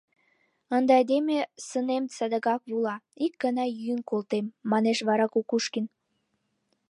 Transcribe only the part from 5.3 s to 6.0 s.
Кукушкин.